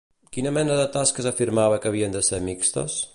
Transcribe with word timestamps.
Quina 0.35 0.53
mena 0.55 0.77
de 0.79 0.87
tasques 0.95 1.29
afirmava 1.33 1.79
que 1.85 1.91
havien 1.91 2.17
de 2.19 2.25
ser 2.31 2.41
mixtes? 2.49 3.01